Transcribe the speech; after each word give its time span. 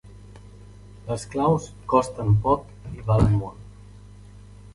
Les 1.09 1.25
claus 1.33 1.67
costen 1.93 2.33
poc 2.47 2.91
i 2.97 3.07
valen 3.11 3.37
molt. 3.45 3.71